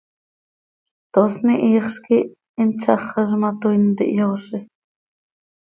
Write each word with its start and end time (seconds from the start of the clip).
Tosni 1.17 1.55
hiixz 1.59 1.99
quih 2.05 2.25
hin 2.57 2.69
tzaxaz 2.79 3.31
ma, 3.41 3.49
toii 3.61 3.79
ntihyoozi. 3.87 4.59